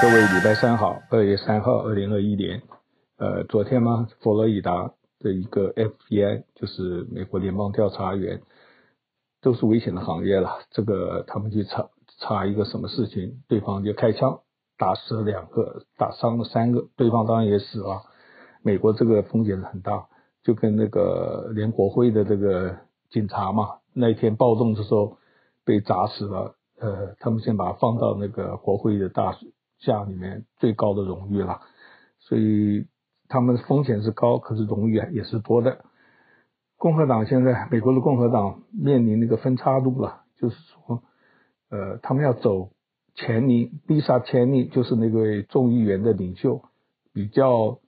[0.00, 2.62] 各位，礼拜三好，二月三号，二零二一年，
[3.16, 8.40] 呃，昨天嘛，佛罗里达的一个 FBI，就是美国联邦调查员，
[9.42, 10.60] 都是危险的行业了。
[10.70, 11.88] 这个他们去查
[12.20, 14.38] 查一个什么事情，对方就开枪
[14.78, 18.02] 打死了两个，打伤了三个，对方当然也死了。
[18.62, 20.06] 美国这个风险很大，
[20.44, 22.76] 就跟那个连国会的这个
[23.10, 25.18] 警察嘛，那天暴动的时候
[25.64, 26.54] 被砸死了。
[26.78, 29.36] 呃，他们先把它放到那个国会的大
[29.78, 31.60] 厦里面，最高的荣誉了，
[32.18, 32.86] 所以
[33.28, 35.84] 他们风险是高，可是荣誉啊也是多的。
[36.76, 41.02] 共和党现在，美国的共和党面临那个分岔路了，就是说，
[41.70, 42.70] 呃，他们要走
[43.14, 46.62] 钱尼，Lisa Cheney 就是那位众议员的领袖，
[47.12, 47.78] 比较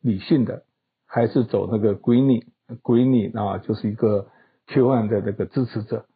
[0.00, 0.64] 理性的，
[1.06, 4.28] 还是走那个 Greene，Greene 啊，就是一个
[4.66, 6.06] QAnon 的那个支持者，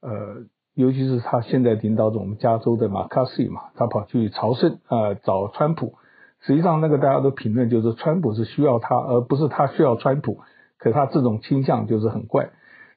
[0.00, 0.44] 呃。
[0.76, 5.94] 尤其是他现在领导着我们加州的马卡西嘛，他跑去朝圣啊、呃，找川普。
[6.40, 10.42] 实际上，那个大家都评论就是川普是需要他，而不是他需要川普。
[10.76, 12.50] 可他这种倾向就是很怪，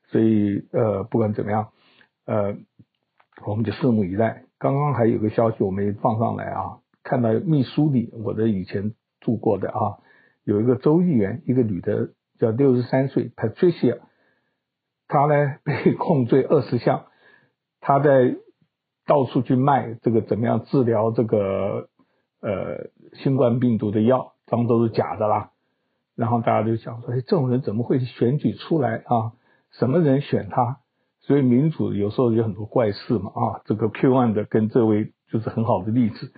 [0.10, 1.70] 所以呃，不管怎么样，
[2.26, 2.58] 呃，
[3.48, 4.44] 我们就拭目以待。
[4.58, 9.98] 刚刚还有个消息我没放上来啊，看到密苏里，我的以前住过的啊，
[10.44, 14.00] 有一个州议员，一个女的叫六十三岁 Patricia，
[15.08, 17.06] 她呢被控罪二十项。
[17.82, 18.36] 他在
[19.06, 21.90] 到处去卖这个怎么样治疗这个
[22.42, 25.52] 呃新冠病毒的药，当都是假的啦。
[26.16, 29.32] 然后大家就想说，哎，这种人怎么会选举出来啊？
[29.72, 30.80] 什么人选他？
[31.22, 33.62] 所以民主有时候有很多怪事嘛啊。
[33.66, 36.34] 这个 Q One 的跟这位就是很好的例子。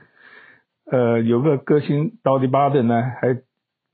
[0.85, 3.41] 呃，有个歌星 Dolly Parton 呢，还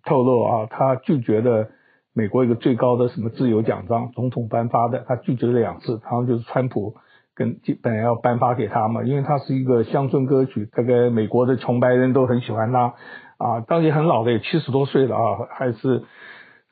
[0.03, 1.69] 透露啊，他拒绝了
[2.13, 6.95] 美国一个最高的什么自由奖章，总统颁发的，他拒绝了两次，然后就是川普。
[7.37, 12.95] 跟本来要颁发给他嘛，因为他是一个乡村歌曲，大概美国的穷白人都很喜欢他
[13.37, 15.21] 啊，当年很老的，也七十多岁了啊，
[15.51, 16.03] 还是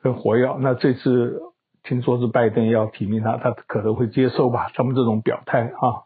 [0.02, 0.52] 很活跃。
[0.58, 1.40] 那这次
[1.84, 4.66] 听说是拜登要提名他，他可能会接受吧？
[4.74, 6.02] 他们这种表态啊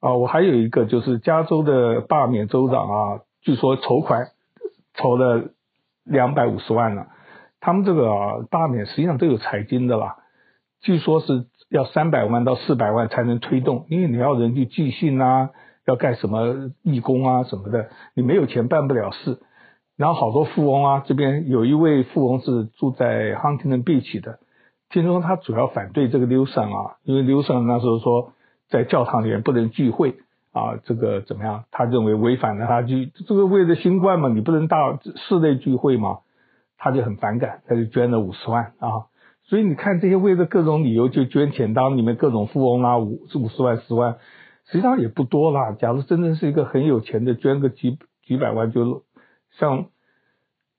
[0.00, 4.26] 啊，我还有一个就是加州的罢免州长啊，据说筹款
[4.94, 5.50] 筹了
[6.02, 7.06] 两百五十万了，
[7.60, 10.16] 他们这个啊罢免实际上都有财经的啦，
[10.80, 11.46] 据说是。
[11.68, 15.50] 要三百万到四百万才能推动，因为你要人去寄信啊，
[15.86, 19.38] 要干什么义工啊什么的，你没有钱办不了事。
[19.96, 24.40] 然后好多富翁啊，这边有一位富翁是住在 Huntington Beach 的，
[24.90, 28.32] 听说他主要反对这个 Newsom 啊，因为 Newsom 那时候说
[28.68, 30.16] 在教堂里面不能聚会
[30.52, 31.64] 啊，这个怎么样？
[31.70, 32.96] 他认为违反了他就
[33.26, 36.18] 这个为了新冠嘛，你不能大室内聚会嘛，
[36.76, 39.06] 他就很反感，他就捐了五十万啊。
[39.46, 44.16] 所以你看，这些为了各种理由就捐钱，当里面各种富翁啊，五五十万、十万，
[44.64, 45.72] 实际上也不多啦。
[45.78, 49.04] 假如真的是一个很有钱的，捐个几几百万就，就
[49.58, 49.86] 像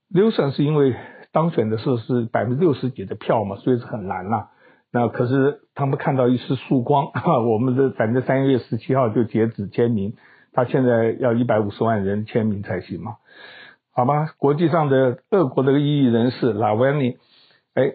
[0.10, 0.96] 刘森是因为
[1.32, 4.50] 当选的时候是百分之六十几的票嘛，所以是很难啦。
[4.92, 7.12] 那可是他们看到一丝曙光，
[7.48, 10.16] 我们的反正三月十七号就截止签名，
[10.54, 13.18] 他现在要一百五十万人签名才行嘛，
[13.92, 14.34] 好吧？
[14.40, 17.18] 国际上的俄国的异议人士拉维尼，
[17.76, 17.94] 哎。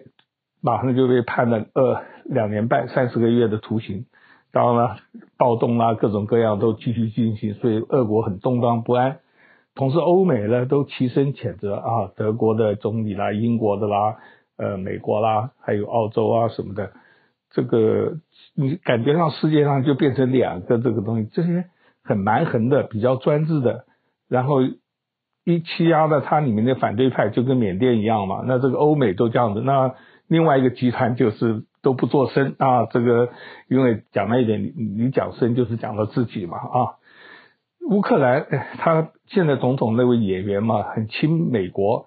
[0.61, 4.05] 马上就被判了二两年半三十个月的徒刑，
[4.51, 4.97] 当然了，
[5.37, 9.17] 暴动啊各种各样都继续进行，所以俄国很动荡不安。
[9.73, 14.17] 同时，欧美呢都齐声谴责啊，德国的总理啦、英国的啦、
[14.57, 16.91] 呃美国啦，还有澳洲啊什么的，
[17.49, 18.17] 这个
[18.55, 21.65] 你感觉上世界上就变成两个这个东西，这些
[22.03, 23.85] 很蛮横的、比较专制的，
[24.29, 24.61] 然后
[25.43, 28.43] 一欺压了它里面的反对派，就跟缅甸一样嘛。
[28.45, 29.95] 那这个欧美都这样子，那。
[30.31, 33.31] 另外一个集团就是都不做声啊，这个
[33.67, 36.95] 因为讲了一点，你你讲声就是讲到自己嘛啊。
[37.89, 38.45] 乌克兰
[38.77, 42.05] 他现在总统那位演员嘛，很亲美国，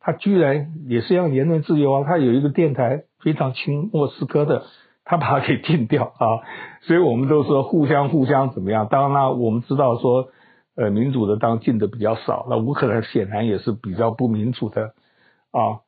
[0.00, 4.64] 他居然也是要言论自由啊，他有一个电台非常亲莫斯科的，
[5.06, 6.44] 他把它给禁掉啊，
[6.82, 8.86] 所以我们都说互相互相怎么样。
[8.90, 10.28] 当然了，我们知道说
[10.76, 14.92] 呃民主的当禁的比较少，那乌克兰显然也是比较不民主的
[15.52, 15.80] 啊。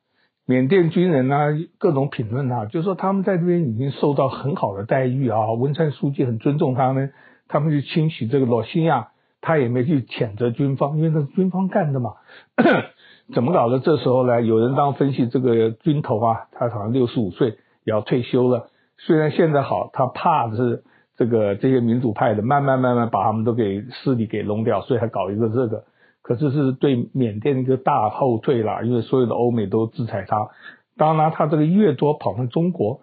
[0.47, 1.47] 缅甸军人啊，
[1.79, 5.51] 各种评论啊，就说他们在这边已经受到很好的待遇啊。
[5.53, 7.13] 文川书记很尊重他们，
[7.47, 9.07] 他们去清洗这个罗兴亚，
[9.41, 12.13] 他也没去谴责军方，因为那是军方干的嘛。
[13.33, 13.79] 怎么搞的？
[13.79, 18.69] 这时候呢，有人当分析这个军头啊，他好像六十五岁也要退休了。
[18.99, 20.83] 虽然现在好，他怕的是
[21.17, 25.85] 这个这些民主派的慢慢慢慢把他们都给势力给弄掉，所以还搞一个这个。
[26.25, 30.49] 可是是对缅甸一个大后退啦，因为所有的欧美都制裁他。
[30.97, 33.01] 当然，他这个越多跑到中国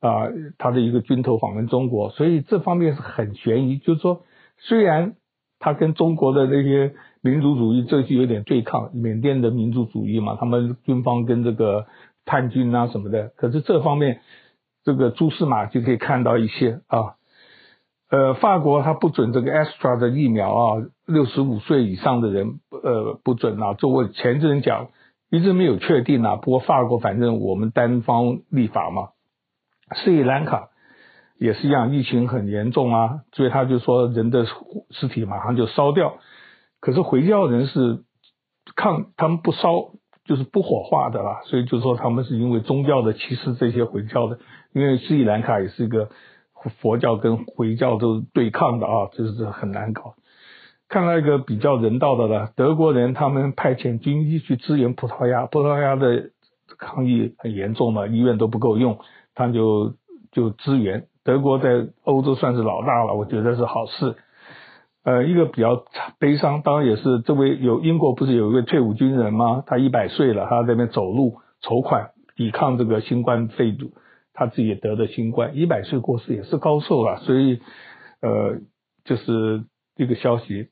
[0.00, 3.76] 啊、他的一个军头访问中国，所以这方面是很悬疑。
[3.76, 4.22] 就是说，
[4.56, 5.14] 虽然
[5.58, 11.84] 他跟中国的那些民族主义这就有点对抗，缅甸的民族主义嘛，他们军方跟这个
[12.24, 13.30] 叛军啊什么的。
[13.36, 14.20] 可是这方面，
[14.84, 17.16] 这个蛛丝马迹可以看到一些啊。
[18.10, 23.74] 呃，法国它不准这个 Astra 的疫苗啊，六十五岁以上的人呃不准啊。
[23.74, 24.88] 就我前阵讲，
[25.30, 26.36] 一直没有确定啊。
[26.36, 29.08] 不过法国反正我们单方立法嘛。
[29.96, 30.68] 斯里兰卡
[31.38, 34.46] 也是一样，疫情很严重啊，所以他就说人的
[34.90, 36.14] 尸体马上就烧掉。
[36.80, 38.04] 可是回教人是
[38.76, 39.90] 抗，他们不烧
[40.24, 44.38] 就是不火化的啦，所以就说他们是因为宗教的歧视这些回教的，
[44.72, 46.10] 因为斯里兰卡也是一个
[46.80, 50.14] 佛教跟回教都对抗的啊，这是很难搞。
[50.88, 56.30] 看到一个比较人道的了，德国人他们派遣军医去支援葡萄牙，葡萄牙的
[56.78, 58.98] 抗疫很严重嘛，医院都不够用，
[59.34, 59.94] 他就
[60.30, 61.06] 就支援。
[61.24, 64.14] 德国在欧洲算是老大了，我觉得是好事。
[65.04, 65.84] 呃，一个比较
[66.18, 69.62] 悲伤，当然也是这位有英国不是有一位退伍军人吗？
[69.66, 73.90] 他一百岁了，他在那边走路筹款抵抗这个新冠肺炎，
[74.34, 77.60] 他自己也得的新冠，一百岁过世也是高寿了，所以
[78.20, 78.58] 呃，
[79.04, 79.64] 就是
[79.96, 80.68] 这个消息。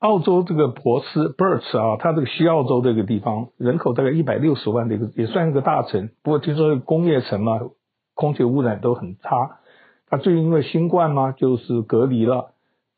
[0.00, 7.60] 澳洲这个珀斯 Perth 啊，它这个西澳洲这个地方人口大概一百六十万的一个也算一个大城，不过听说工业城嘛，
[8.12, 9.60] 空气污染都很差。
[10.06, 12.50] 他最近因为新冠嘛，就是隔离了。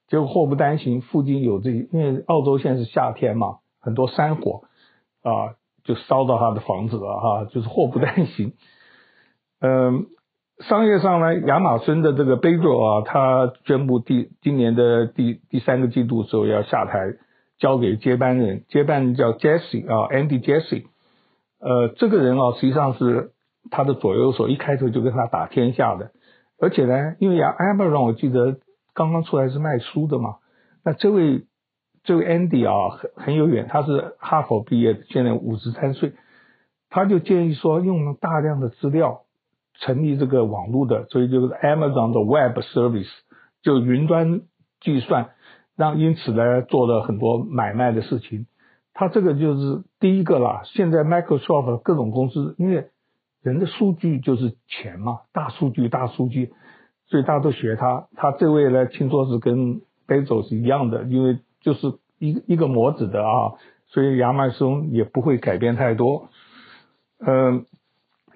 [0.09, 4.63] 结果祸不单行，附近有这，因为澳洲现在是夏天嘛，很多山火
[5.23, 8.55] 啊，就烧到他的房子了哈，就是祸不单行。
[9.67, 10.07] 嗯，
[10.61, 17.15] 商业上呢，亚马逊的这个贝佐啊，他宣布第今年的第第三个季度时候要下台，
[17.59, 20.85] 交给接班人，接班人叫 Jesse 啊，Andy Jesse。
[21.59, 23.33] 呃，这个人啊，实际上是
[23.71, 26.13] 他的左右手，一开头就跟他打天下的，
[26.61, 28.59] 而且呢，因为亚 Amazon 我记得。
[28.99, 30.37] 刚刚出来是卖书的嘛？
[30.83, 31.45] 那这位
[32.03, 36.15] 这位 Andy 啊，很很有远，他是哈佛毕业的，现在五十三岁，
[36.89, 39.26] 他就建议说，用大量的资料
[39.81, 43.11] 成立这个网络的，所以就是 Amazon 的 Web Service，
[43.63, 44.43] 就云端
[44.81, 45.31] 计算，
[45.77, 48.47] 让因此呢做了很多买卖的事情。
[48.95, 50.63] 他这个就是第一个啦。
[50.65, 52.89] 现在 Microsoft 各种公司，因为
[53.43, 56.53] 人的数据就是钱嘛，大数据，大数据。
[57.09, 63.53] 所以大家都学他，他这位呢，听说是跟贝佐是一样的，因为就是一个一个模子的啊，
[63.87, 66.31] 所以亚马逊也不会改变太多。
[67.25, 67.65] 嗯，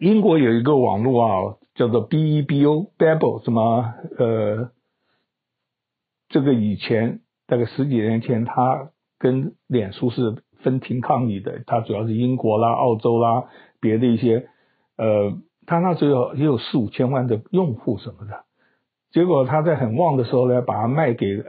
[0.00, 4.70] 英国有一个网络啊，叫做 B E B O Babel 什么呃，
[6.30, 13.44] 这个以前大概十几年前，他跟脸书是分庭抗礼的，他主要是英国啦、澳洲啦，
[13.78, 14.48] 别的一些
[14.96, 15.36] 呃，
[15.66, 18.44] 他那时候也有四五千万的用户什么的。
[19.12, 21.44] 结果他在很旺的时候呢，把它卖给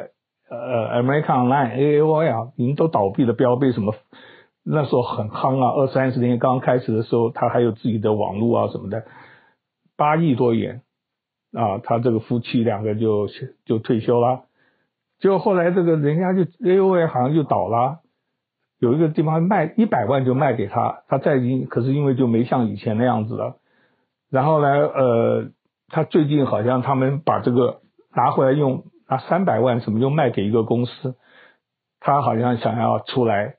[0.49, 3.95] 呃 American Online AOL，已经都倒闭了，标被什么？
[4.63, 9.05] 那时候很夯啊，二三十年刚开始的时候，他还有自己的网络啊什么的，
[9.95, 10.81] 八亿多元
[11.53, 13.27] 啊，他这个夫妻两个就
[13.65, 14.43] 就退休了。
[15.19, 17.99] 结果后来这个人家就 AOL 好像就倒了，
[18.79, 23.57] 有一个地方卖一百万就卖给他，他再因可是因为就没像以前那样子了，
[24.29, 25.51] 然后呢呃。
[25.93, 27.81] 他最近好像他们把这个
[28.15, 31.17] 拿回来用，拿三百万什么又卖给一个公司，
[31.99, 33.55] 他好像想要出来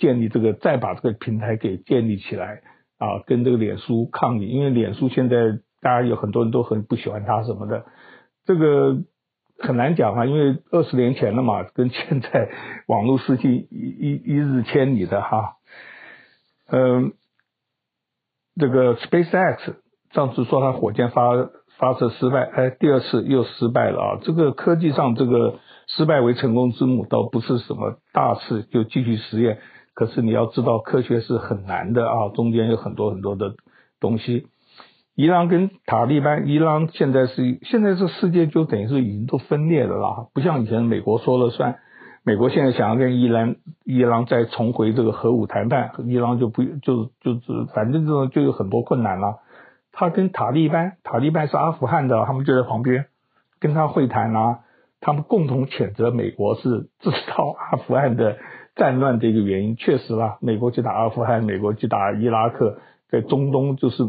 [0.00, 2.62] 建立这个，再把这个平台给建立起来
[2.98, 5.36] 啊，跟这个脸书抗议，因为脸书现在
[5.80, 7.84] 大家有很多人都很不喜欢他什么的，
[8.44, 8.96] 这个
[9.58, 12.48] 很难讲啊，因为二十年前了嘛，跟现在
[12.88, 15.56] 网络世界一一一日千里的哈，
[16.70, 17.12] 嗯，
[18.56, 19.76] 这个 SpaceX。
[20.12, 21.30] 上次说他火箭发
[21.78, 24.18] 发射失败，哎，第二次又失败了啊！
[24.24, 29.60] 这个科技上这个失败为成功之母，倒不是什么大事，就继续实验。
[30.00, 33.52] 可是你要知道，科学是很难的啊，中间有很多很多的
[34.00, 34.46] 东西。
[35.14, 41.76] 伊朗跟塔利班，伊朗现在是现在这世界就等于是已经都分裂了啦，不像以前美国说了算。
[42.24, 49.40] 美国现在想要跟伊朗伊朗再重回这个核武谈判，伊朗就不就就是反正这种就有很多困难了。
[49.92, 53.04] 他跟塔利班，塔利班是阿富汗的，他们就在旁边
[53.58, 54.60] 跟他会谈啊。
[55.02, 58.36] 他们共同谴责美国是制造阿富汗的
[58.80, 59.76] 战乱的一个原因。
[59.76, 62.78] 确实啦，美国去打阿富汗，美国去打伊拉克，
[63.10, 64.02] 在中东就是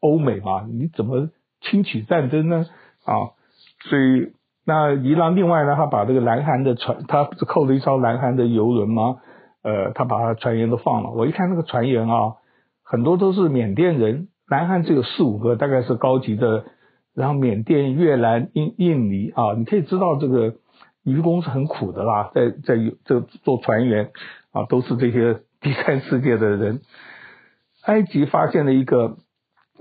[0.00, 1.30] 欧美嘛，你怎么
[1.62, 2.66] 轻启战争呢？
[3.04, 3.32] 啊，
[3.88, 4.32] 所以
[4.66, 9.16] 那伊朗另外呢，他把这个南韩的船，他不是扣了一艘南韩的游轮吗？
[9.62, 11.10] 呃，他把他船员都放了。
[11.10, 12.34] 我一看那个船员啊，
[12.84, 14.28] 很多都是缅甸人。
[14.50, 16.64] 南韩只有四五个，大概是高级的，
[17.14, 20.54] 然后缅甸、越南、印印尼啊，你可以知道这个
[21.04, 24.10] 愚公是很苦的啦，在在这做船员
[24.52, 26.80] 啊，都是这些 第三世界的人。
[27.84, 29.16] 埃及发现了一个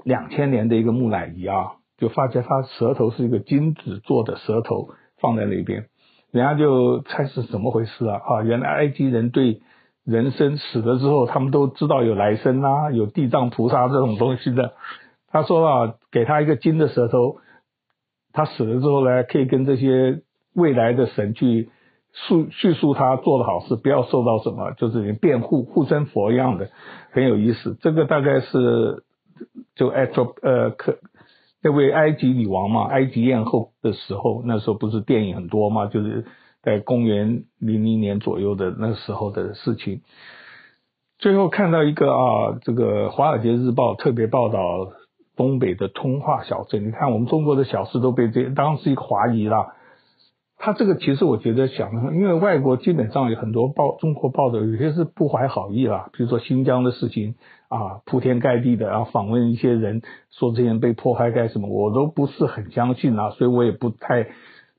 [0.04, 5.88] 两千年的一个木乃伊啊，就发现他舌头是一个金子做的舌头放在那边，
[6.32, 8.22] 人家就猜是怎么回事啊？
[8.24, 9.62] 啊，原来埃及人对
[10.06, 14.74] 人生死了之后，他们都知道有来生啊，有地藏菩萨这种东西的。
[15.30, 17.40] 他说啊，给他一个金的舌头，
[18.32, 20.22] 他死了之后呢，可以跟这些
[20.58, 21.70] 未来的神去
[22.12, 26.70] 述叙述他做的好事，不要受到什么，就是连辩护护身佛一样的，
[27.12, 27.78] 很有意思。
[27.80, 29.04] 这个大概是
[29.76, 30.98] 就埃及呃可
[31.62, 36.26] 那位埃及女王嘛，埃及艳后的时候，那时候不是电影很多嘛，就是。
[36.64, 40.02] 在公元零零年左右的那时候的事情，
[41.18, 44.92] 最后看到一个啊，这个《华尔街日报》特别报道
[45.38, 46.86] 东北的通化小镇。
[46.86, 49.76] 你看，我们中国的小事都被这当时一个华裔了。
[50.58, 57.36] 他这个其实我觉得想，因为外国基本上有很多报，中国报的有些是不怀好意啦，比如说新疆的事情
[57.70, 64.30] 啊，铺天盖地的，然后访问一些人，说这些人被迫害干什么，我都不是很相信啊，所以我也不太。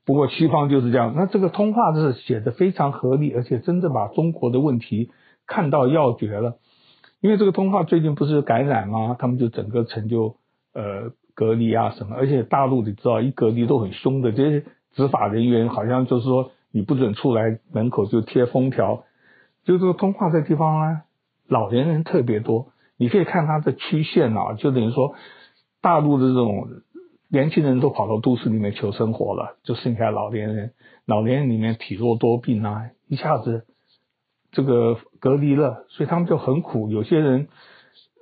[0.05, 5.11] 不过西方就是这样，那这个通话是写的非常合理，而且真的把中国的问题
[5.45, 6.57] 看到要诀了。
[7.21, 9.15] 因为这个通话最近不是感染吗？
[9.19, 10.35] 他们就整个城就
[10.73, 14.65] 呃隔离啊什么，而且大陆你知道一隔离都很凶的，这些
[14.99, 19.05] 执法人员好像就是说你不准出来，门口就贴封条。
[19.63, 21.01] 就这个通化这地方呢，
[21.47, 25.15] 老年人特别多，你可以看它的曲线啊，就等于说
[25.81, 26.67] 大陆的这种。
[27.31, 30.71] 年轻人都跑到都市里面求生活了，就剩下老年人。
[31.05, 33.67] 老年人里面体弱多病啊，一下子
[34.51, 36.89] 这个隔离了，所以他们就很苦。
[36.89, 37.47] 有些人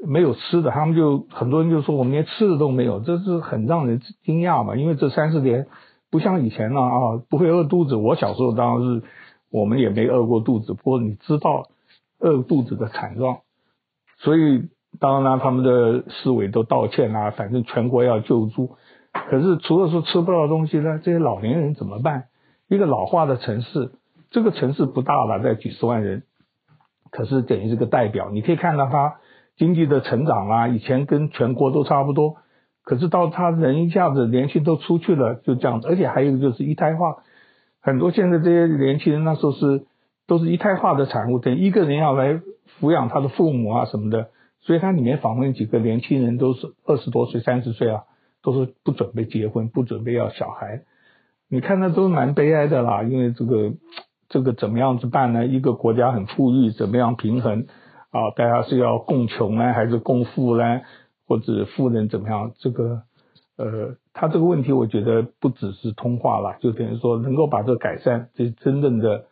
[0.06, 4.76] 没有吃的，他们就很多人就说我们连吃的都没有，这是很让人惊讶嘛。
[4.76, 5.68] 因为这三四年
[6.10, 7.96] 不像以前了啊，不会饿肚子。
[7.96, 9.04] 我小时候当然是
[9.50, 11.68] 我们也没饿过肚子，不过你知道
[12.20, 13.40] 饿肚子的惨状，
[14.20, 18.78] 所以当然他们的市委都道歉啊，反正全国要救助。
[19.12, 22.26] 可是除了说吃不到东西呢，这些老年人怎么办？
[22.68, 23.92] 一个老化的城市，
[24.30, 26.24] 这个城市不大了，在几十万人，
[27.12, 28.30] 可是等于是个代表。
[28.30, 29.16] 你可以看到它
[29.58, 32.36] 经济的成长啊，以前跟全国都差不多，
[32.88, 35.90] 可是到他人一下子年轻都出去了，就这样子。
[35.90, 37.18] 而且还有一个就是一胎化，
[37.82, 39.86] 很多现在这些年轻人那时候是
[40.26, 42.40] 都是一胎化的产物，等一个人要来
[42.80, 44.30] 抚养他的父母啊什么的。
[44.62, 48.04] 所以他里面访问几个年轻人，都是二十多岁、三十岁啊。
[48.44, 50.84] 都是不准备结婚，不准备要小孩，
[51.50, 53.04] 你看那都蛮悲哀的啦。
[53.04, 53.74] 因为这个
[54.30, 55.46] 这个怎么样子办呢？
[55.46, 57.66] 一个国家很富裕，怎么样平衡
[58.12, 58.30] 啊？
[58.38, 60.82] 大家是要共穷呢，还是共富呢？
[61.28, 62.54] 或者富人怎么样？
[62.58, 63.04] 这个
[63.58, 69.26] 呃，他这个问题，我觉得不只是通话了，就等于说能够把这个改善，这真正的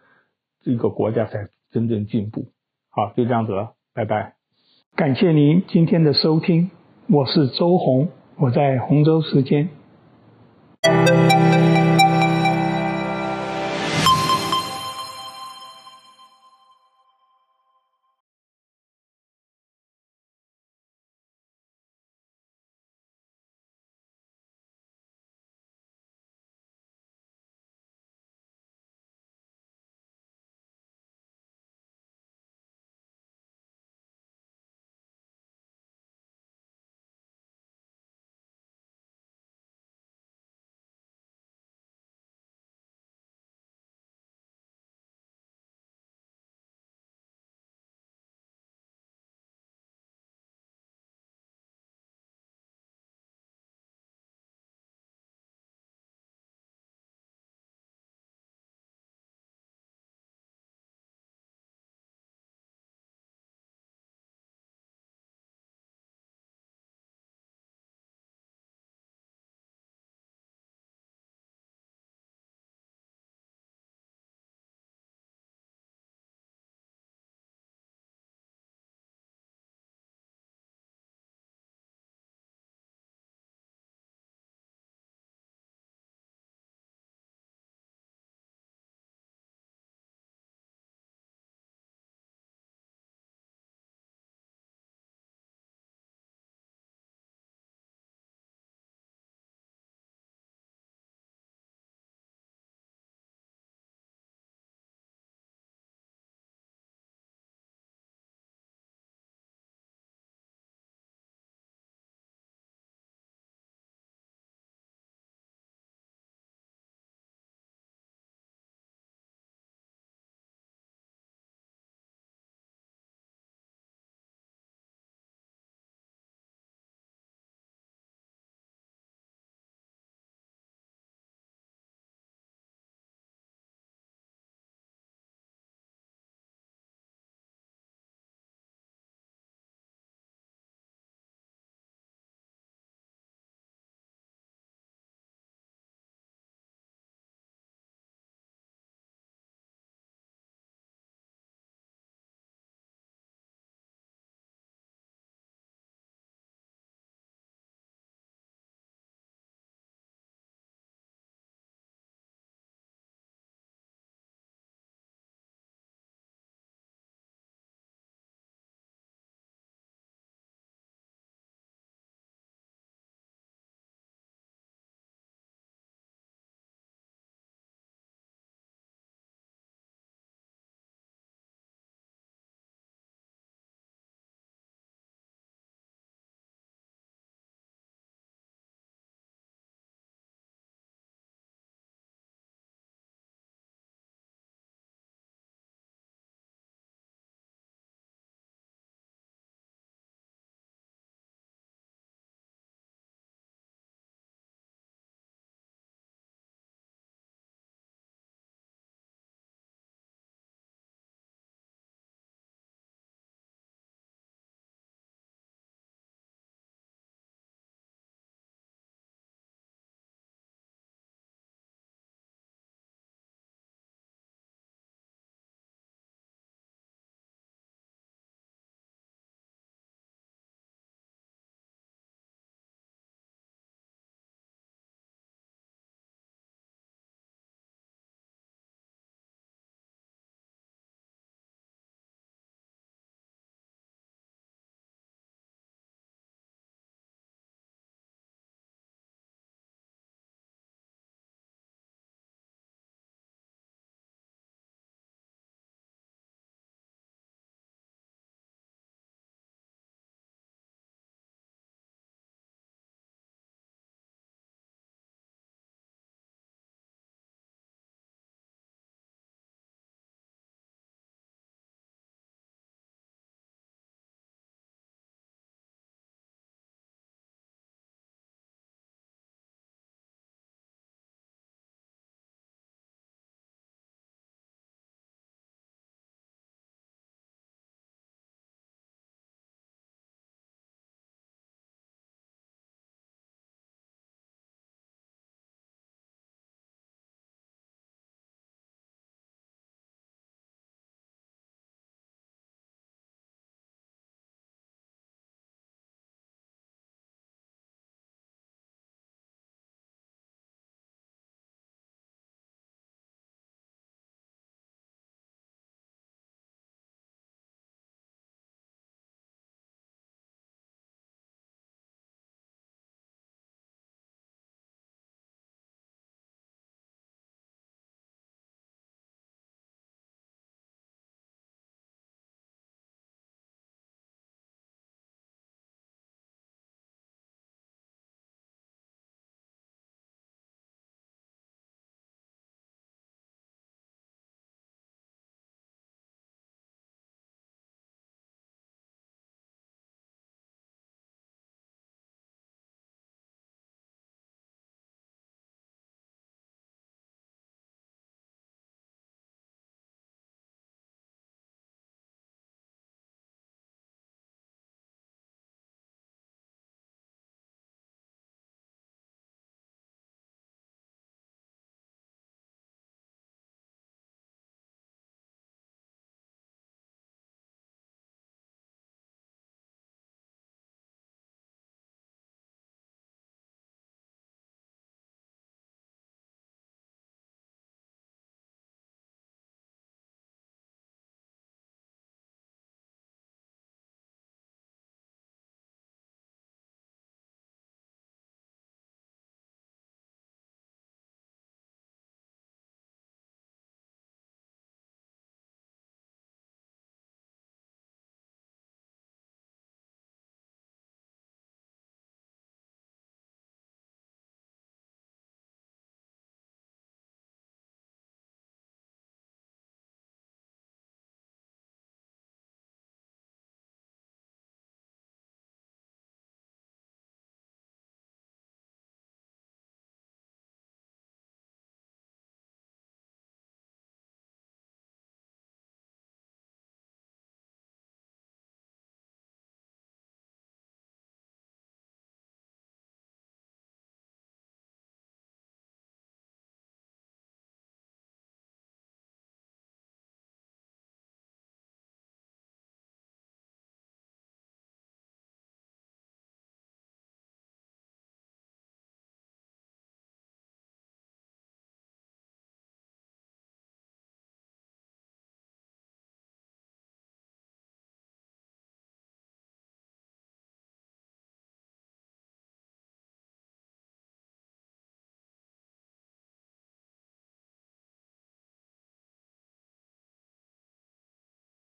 [0.63, 2.47] 这个国家才真正进步。
[2.89, 4.33] 好，就这样子了，拜拜。
[4.95, 6.71] 感谢您今天的收听，
[7.07, 8.09] 我是周红。
[8.37, 9.69] 我在洪州时间。